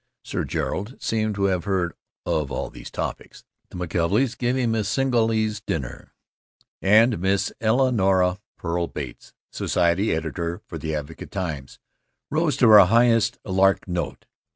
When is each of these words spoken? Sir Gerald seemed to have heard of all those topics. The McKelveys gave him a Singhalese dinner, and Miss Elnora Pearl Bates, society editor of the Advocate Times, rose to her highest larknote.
Sir 0.23 0.45
Gerald 0.45 0.99
seemed 0.99 1.35
to 1.35 1.43
have 1.43 1.65
heard 1.65 1.93
of 2.25 2.51
all 2.51 2.71
those 2.71 2.89
topics. 2.89 3.43
The 3.69 3.77
McKelveys 3.77 4.35
gave 4.35 4.55
him 4.57 4.73
a 4.73 4.83
Singhalese 4.83 5.61
dinner, 5.63 6.15
and 6.81 7.19
Miss 7.19 7.53
Elnora 7.61 8.39
Pearl 8.57 8.87
Bates, 8.87 9.31
society 9.51 10.11
editor 10.11 10.63
of 10.71 10.79
the 10.79 10.95
Advocate 10.95 11.29
Times, 11.29 11.77
rose 12.31 12.57
to 12.57 12.69
her 12.69 12.85
highest 12.85 13.37
larknote. 13.45 14.23